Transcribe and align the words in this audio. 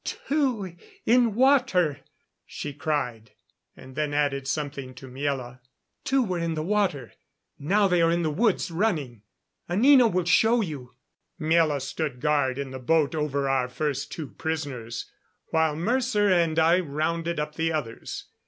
"Two 0.03 0.75
in 1.05 1.35
water," 1.35 1.99
she 2.47 2.73
cried; 2.73 3.33
and 3.77 3.95
then 3.95 4.15
added 4.15 4.47
something 4.47 4.95
to 4.95 5.07
Miela. 5.07 5.59
"Two 6.03 6.23
were 6.23 6.39
in 6.39 6.55
the 6.55 6.63
water. 6.63 7.13
Now 7.59 7.87
they 7.87 8.01
are 8.01 8.09
in 8.09 8.23
the 8.23 8.31
woods, 8.31 8.71
running. 8.71 9.21
Anina 9.69 10.07
will 10.07 10.25
show 10.25 10.61
you." 10.61 10.95
Miela 11.39 11.79
stood 11.83 12.19
guard 12.19 12.57
in 12.57 12.71
the 12.71 12.79
boat 12.79 13.13
over 13.13 13.47
our 13.47 13.67
first 13.67 14.11
two 14.11 14.29
prisoners, 14.29 15.05
while 15.51 15.75
Mercer 15.75 16.29
and 16.33 16.57
I 16.57 16.79
rounded 16.79 17.39
up 17.39 17.53
the 17.53 17.71
others. 17.71 18.25